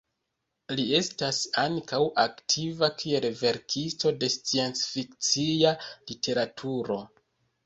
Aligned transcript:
Li 0.77 0.85
estas 0.99 1.41
ankaŭ 1.63 1.99
aktiva 2.23 2.89
kiel 3.03 3.27
verkisto 3.43 4.15
de 4.25 4.31
sciencfikcia 4.37 5.75
literaturo. 5.93 6.99